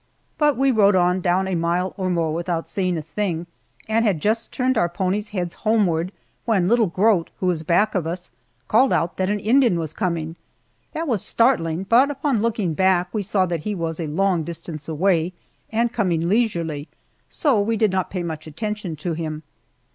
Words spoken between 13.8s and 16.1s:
a long distance away and